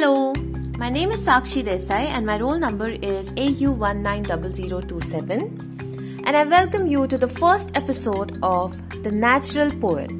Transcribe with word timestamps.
Hello, 0.00 0.32
my 0.78 0.88
name 0.88 1.10
is 1.10 1.26
Sakshi 1.26 1.64
Desai 1.64 2.06
and 2.16 2.24
my 2.24 2.38
roll 2.38 2.56
number 2.56 2.88
is 2.88 3.32
AU190027 3.32 6.22
and 6.24 6.36
I 6.36 6.44
welcome 6.44 6.86
you 6.86 7.08
to 7.08 7.18
the 7.18 7.26
first 7.26 7.76
episode 7.76 8.38
of 8.40 8.76
The 9.02 9.10
Natural 9.10 9.72
Poet. 9.72 10.12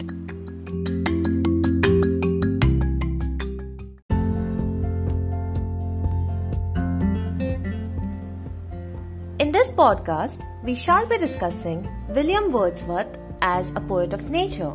In 9.38 9.52
this 9.52 9.70
podcast, 9.70 10.44
we 10.64 10.74
shall 10.74 11.06
be 11.06 11.18
discussing 11.18 11.88
William 12.08 12.50
Wordsworth 12.50 13.16
as 13.42 13.70
a 13.76 13.80
poet 13.80 14.12
of 14.12 14.28
nature 14.28 14.72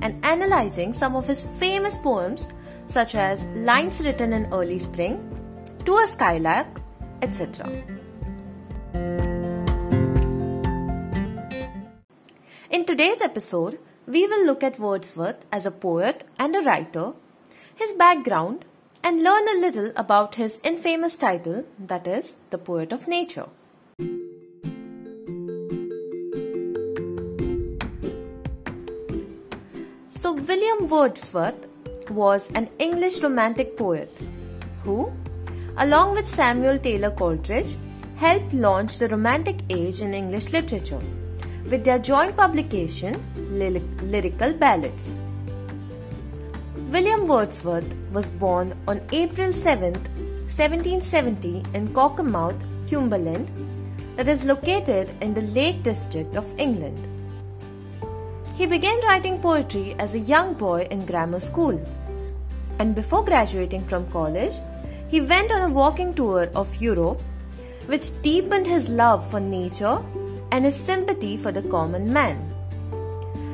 and 0.00 0.24
analyzing 0.24 0.92
some 0.92 1.16
of 1.16 1.26
his 1.26 1.42
famous 1.58 1.98
poems 1.98 2.46
such 2.86 3.14
as 3.14 3.44
lines 3.54 4.00
written 4.00 4.32
in 4.32 4.52
early 4.52 4.78
spring, 4.78 5.18
to 5.84 5.96
a 5.98 6.06
skylark, 6.06 6.80
etc. 7.22 7.70
In 12.70 12.84
today's 12.84 13.20
episode, 13.20 13.78
we 14.06 14.26
will 14.26 14.44
look 14.44 14.62
at 14.62 14.78
Wordsworth 14.78 15.44
as 15.52 15.66
a 15.66 15.70
poet 15.70 16.24
and 16.38 16.54
a 16.54 16.60
writer, 16.60 17.12
his 17.74 17.92
background, 17.92 18.64
and 19.02 19.22
learn 19.22 19.46
a 19.48 19.60
little 19.60 19.92
about 19.96 20.36
his 20.36 20.58
infamous 20.62 21.16
title, 21.16 21.64
that 21.78 22.06
is, 22.06 22.36
the 22.50 22.58
Poet 22.58 22.92
of 22.92 23.06
Nature. 23.06 23.46
So, 30.08 30.32
William 30.32 30.88
Wordsworth 30.88 31.66
was 32.10 32.48
an 32.54 32.68
English 32.78 33.22
romantic 33.22 33.76
poet 33.76 34.10
who, 34.82 35.12
along 35.78 36.14
with 36.14 36.28
Samuel 36.28 36.78
Taylor 36.78 37.10
Coleridge, 37.10 37.76
helped 38.16 38.52
launch 38.52 38.98
the 38.98 39.08
Romantic 39.08 39.56
Age 39.70 40.00
in 40.00 40.14
English 40.14 40.52
literature 40.52 41.00
with 41.70 41.84
their 41.84 41.98
joint 41.98 42.36
publication, 42.36 43.20
Lyrical 43.58 44.52
Ballads. 44.52 45.14
William 46.90 47.26
Wordsworth 47.26 47.92
was 48.12 48.28
born 48.28 48.76
on 48.86 49.00
April 49.12 49.52
7, 49.52 49.94
1770, 49.94 51.62
in 51.74 51.88
Cockermouth, 51.88 52.60
Cumberland, 52.88 53.48
that 54.16 54.28
is 54.28 54.44
located 54.44 55.10
in 55.20 55.34
the 55.34 55.42
Lake 55.42 55.82
District 55.82 56.36
of 56.36 56.46
England. 56.58 57.13
He 58.54 58.66
began 58.66 59.00
writing 59.00 59.40
poetry 59.40 59.96
as 59.98 60.14
a 60.14 60.18
young 60.18 60.54
boy 60.54 60.86
in 60.88 61.04
grammar 61.06 61.40
school. 61.40 61.80
And 62.78 62.94
before 62.94 63.24
graduating 63.24 63.84
from 63.86 64.10
college, 64.12 64.54
he 65.08 65.20
went 65.20 65.50
on 65.50 65.62
a 65.62 65.74
walking 65.74 66.14
tour 66.14 66.48
of 66.54 66.76
Europe, 66.76 67.20
which 67.86 68.10
deepened 68.22 68.66
his 68.66 68.88
love 68.88 69.28
for 69.28 69.40
nature 69.40 69.98
and 70.52 70.64
his 70.64 70.76
sympathy 70.76 71.36
for 71.36 71.50
the 71.50 71.62
common 71.62 72.12
man. 72.12 72.38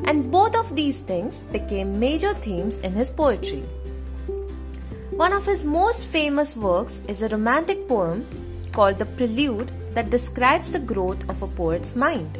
And 0.05 0.31
both 0.31 0.55
of 0.55 0.77
these 0.77 0.99
things 0.99 1.39
became 1.51 1.99
major 1.99 2.35
themes 2.35 2.77
in 2.79 2.93
his 2.93 3.09
poetry. 3.09 3.63
One 5.13 5.33
of 5.33 5.47
his 5.47 5.65
most 5.65 6.07
famous 6.07 6.57
works 6.57 7.01
is 7.09 7.23
a 7.23 7.29
romantic 7.29 7.89
poem 7.89 8.27
called 8.73 8.99
The 8.99 9.07
Prelude 9.07 9.71
that 9.95 10.11
describes 10.11 10.73
the 10.73 10.79
growth 10.79 11.29
of 11.29 11.43
a 11.43 11.47
poet's 11.47 11.97
mind. 11.97 12.39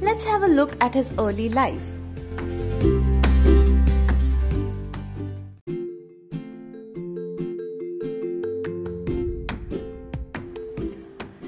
Let's 0.00 0.24
have 0.24 0.44
a 0.44 0.46
look 0.46 0.76
at 0.80 0.94
his 0.94 1.10
early 1.18 1.48
life. 1.48 1.82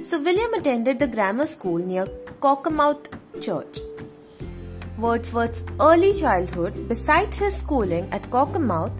So, 0.03 0.21
William 0.21 0.55
attended 0.55 0.99
the 0.99 1.07
grammar 1.07 1.47
school 1.47 1.79
near 1.79 2.07
Cockermouth 2.41 3.07
Church. 3.41 3.79
Wordsworth's 4.99 5.63
early 5.79 6.13
childhood, 6.13 6.89
besides 6.89 7.39
his 7.39 7.55
schooling 7.55 8.09
at 8.11 8.29
Cockermouth, 8.31 8.93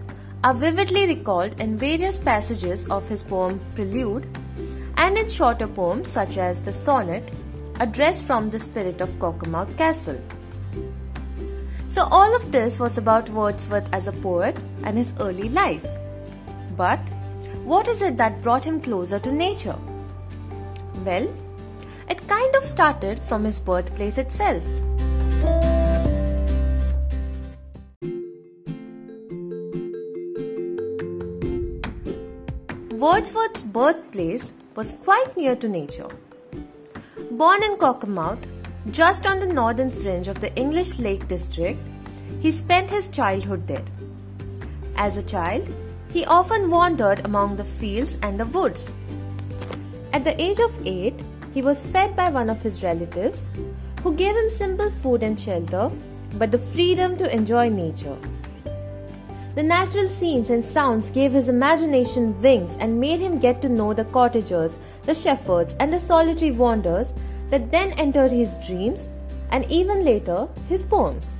are 0.45 0.53
vividly 0.53 1.05
recalled 1.07 1.59
in 1.59 1.77
various 1.77 2.17
passages 2.17 2.87
of 2.87 3.07
his 3.09 3.21
poem 3.21 3.59
Prelude 3.75 4.25
and 4.95 5.17
in 5.17 5.27
shorter 5.27 5.67
poems 5.67 6.07
such 6.07 6.37
as 6.37 6.61
the 6.61 6.71
sonnet 6.71 7.29
addressed 7.81 8.25
from 8.25 8.51
the 8.51 8.59
spirit 8.59 9.01
of 9.01 9.09
Cockermouth 9.17 9.75
Castle. 9.75 10.21
So, 11.89 12.03
all 12.11 12.35
of 12.35 12.51
this 12.51 12.77
was 12.79 12.99
about 12.99 13.29
Wordsworth 13.29 13.89
as 13.91 14.07
a 14.07 14.11
poet 14.11 14.55
and 14.83 14.95
his 14.95 15.11
early 15.19 15.49
life. 15.49 15.85
But, 16.77 16.99
what 17.63 17.87
is 17.87 18.03
it 18.03 18.17
that 18.17 18.41
brought 18.43 18.63
him 18.63 18.79
closer 18.79 19.17
to 19.19 19.31
nature? 19.31 19.75
Well, 21.03 21.27
it 22.07 22.27
kind 22.27 22.55
of 22.55 22.63
started 22.63 23.19
from 23.19 23.43
his 23.45 23.59
birthplace 23.59 24.19
itself. 24.19 24.63
Wordsworth's 32.91 33.63
birthplace 33.63 34.51
was 34.75 34.93
quite 35.03 35.35
near 35.35 35.55
to 35.55 35.67
nature. 35.67 36.11
Born 37.41 37.63
in 37.63 37.77
Cockermouth, 37.77 38.43
just 38.91 39.25
on 39.25 39.39
the 39.39 39.47
northern 39.47 39.89
fringe 39.89 40.27
of 40.27 40.39
the 40.39 40.55
English 40.55 40.99
Lake 40.99 41.27
District, 41.27 41.79
he 42.39 42.51
spent 42.51 42.91
his 42.91 43.07
childhood 43.07 43.65
there. 43.65 43.83
As 44.95 45.17
a 45.17 45.23
child, 45.23 45.67
he 46.13 46.23
often 46.25 46.69
wandered 46.69 47.25
among 47.25 47.55
the 47.55 47.65
fields 47.65 48.19
and 48.21 48.39
the 48.39 48.45
woods. 48.45 48.91
At 50.13 50.23
the 50.23 50.39
age 50.39 50.59
of 50.59 50.85
eight, 50.85 51.15
he 51.51 51.63
was 51.63 51.83
fed 51.83 52.15
by 52.15 52.29
one 52.29 52.47
of 52.47 52.61
his 52.61 52.83
relatives 52.83 53.47
who 54.03 54.13
gave 54.13 54.35
him 54.35 54.51
simple 54.51 54.91
food 54.91 55.23
and 55.23 55.39
shelter, 55.39 55.89
but 56.33 56.51
the 56.51 56.59
freedom 56.59 57.17
to 57.17 57.35
enjoy 57.35 57.69
nature. 57.69 58.17
The 59.55 59.63
natural 59.63 60.09
scenes 60.09 60.51
and 60.51 60.63
sounds 60.63 61.09
gave 61.09 61.31
his 61.31 61.49
imagination 61.49 62.39
wings 62.39 62.77
and 62.79 63.01
made 63.01 63.19
him 63.19 63.39
get 63.39 63.63
to 63.63 63.67
know 63.67 63.95
the 63.95 64.05
cottagers, 64.05 64.77
the 65.07 65.15
shepherds, 65.15 65.75
and 65.79 65.91
the 65.91 65.99
solitary 65.99 66.51
wanderers 66.51 67.13
that 67.51 67.69
then 67.69 67.91
entered 67.93 68.31
his 68.31 68.57
dreams 68.65 69.07
and 69.51 69.69
even 69.69 70.03
later 70.03 70.47
his 70.67 70.81
poems. 70.81 71.37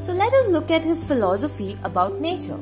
So 0.00 0.12
let 0.12 0.32
us 0.32 0.48
look 0.48 0.70
at 0.70 0.84
his 0.84 1.04
philosophy 1.04 1.78
about 1.84 2.20
nature. 2.20 2.58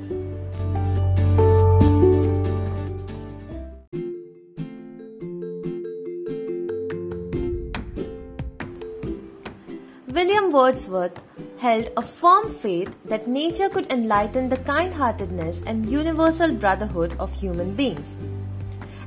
William 10.09 10.53
Wordsworth 10.53 11.22
held 11.59 11.91
a 11.97 12.03
firm 12.03 12.53
faith 12.53 12.97
that 13.04 13.27
nature 13.27 13.69
could 13.69 13.91
enlighten 13.93 14.49
the 14.49 14.56
kind 14.59 14.94
heartedness 14.94 15.62
and 15.66 15.91
universal 15.91 16.53
brotherhood 16.54 17.16
of 17.19 17.34
human 17.34 17.75
beings, 17.75 18.16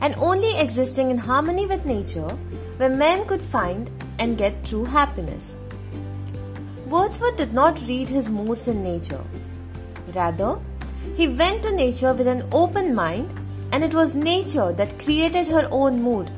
and 0.01 0.15
only 0.17 0.57
existing 0.57 1.11
in 1.11 1.17
harmony 1.17 1.65
with 1.65 1.85
nature 1.85 2.29
where 2.77 2.89
men 2.89 3.25
could 3.25 3.41
find 3.41 3.89
and 4.19 4.37
get 4.37 4.63
true 4.63 4.85
happiness. 4.85 5.57
Wordsworth 6.87 7.37
did 7.37 7.53
not 7.53 7.81
read 7.87 8.07
his 8.07 8.29
moods 8.29 8.67
in 8.67 8.83
nature. 8.83 9.23
Rather, 10.13 10.57
he 11.15 11.27
went 11.27 11.63
to 11.63 11.71
nature 11.71 12.13
with 12.13 12.27
an 12.27 12.47
open 12.51 12.95
mind, 12.95 13.29
and 13.71 13.83
it 13.83 13.93
was 13.93 14.13
nature 14.13 14.71
that 14.73 14.99
created 14.99 15.47
her 15.47 15.67
own 15.71 16.01
mood 16.01 16.31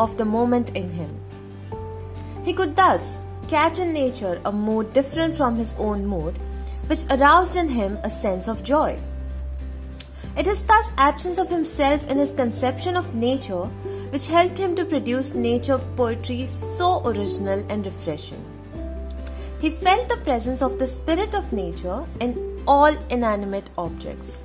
of 0.00 0.16
the 0.16 0.24
moment 0.24 0.70
in 0.70 0.90
him. 0.90 1.20
He 2.44 2.52
could 2.52 2.74
thus 2.74 3.16
catch 3.48 3.78
in 3.78 3.92
nature 3.92 4.40
a 4.44 4.52
mood 4.52 4.92
different 4.92 5.34
from 5.34 5.56
his 5.56 5.74
own 5.78 6.06
mood, 6.06 6.36
which 6.86 7.04
aroused 7.10 7.56
in 7.56 7.68
him 7.68 7.98
a 8.02 8.10
sense 8.10 8.48
of 8.48 8.64
joy. 8.64 8.98
It 10.36 10.46
is 10.46 10.62
thus 10.62 10.86
absence 10.96 11.38
of 11.38 11.48
himself 11.48 12.06
in 12.08 12.16
his 12.16 12.32
conception 12.32 12.96
of 12.96 13.14
nature 13.14 13.64
which 14.10 14.26
helped 14.26 14.58
him 14.58 14.76
to 14.76 14.84
produce 14.84 15.34
nature 15.34 15.78
poetry 15.96 16.46
so 16.48 17.06
original 17.06 17.64
and 17.68 17.84
refreshing. 17.84 18.44
He 19.60 19.70
felt 19.70 20.08
the 20.08 20.16
presence 20.18 20.62
of 20.62 20.78
the 20.78 20.86
spirit 20.86 21.34
of 21.34 21.52
nature 21.52 22.04
in 22.20 22.62
all 22.66 22.96
inanimate 23.10 23.70
objects. 23.76 24.42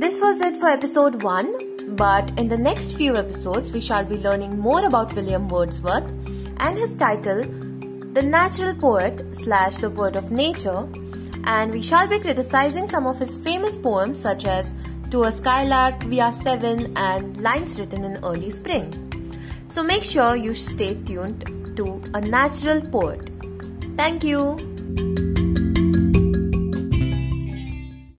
This 0.00 0.20
was 0.20 0.40
it 0.40 0.56
for 0.56 0.68
episode 0.68 1.22
1, 1.22 1.96
but 1.96 2.38
in 2.38 2.48
the 2.48 2.58
next 2.58 2.94
few 2.94 3.16
episodes, 3.16 3.72
we 3.72 3.80
shall 3.80 4.04
be 4.04 4.18
learning 4.18 4.58
more 4.58 4.84
about 4.84 5.14
William 5.14 5.48
Wordsworth 5.48 6.12
and 6.62 6.78
his 6.78 6.94
title, 6.96 7.42
The 8.14 8.22
Natural 8.22 8.74
Poet 8.76 9.36
slash 9.36 9.78
The 9.78 9.90
Poet 9.90 10.14
of 10.14 10.30
Nature, 10.30 10.88
and 11.44 11.72
we 11.72 11.82
shall 11.82 12.06
be 12.06 12.20
criticizing 12.20 12.88
some 12.88 13.04
of 13.04 13.18
his 13.18 13.34
famous 13.34 13.76
poems 13.76 14.20
such 14.20 14.44
as 14.44 14.72
To 15.10 15.24
a 15.24 15.32
Skylark, 15.32 16.04
We 16.04 16.20
Are 16.20 16.32
Seven, 16.32 16.96
and 16.96 17.42
Lines 17.42 17.78
Written 17.80 18.04
in 18.04 18.24
Early 18.24 18.52
Spring. 18.52 18.88
So 19.68 19.82
make 19.82 20.04
sure 20.04 20.36
you 20.36 20.54
stay 20.54 20.94
tuned 20.94 21.76
to 21.76 22.00
a 22.14 22.20
natural 22.20 22.80
poet. 22.80 23.30
Thank 23.96 24.22
you. 24.22 25.31